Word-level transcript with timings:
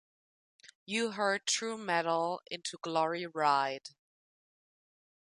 You 0.87 1.11
heard 1.11 1.45
true 1.45 1.77
metal 1.77 2.41
into 2.49 2.79
glory 2.81 3.27
ride". 3.27 3.89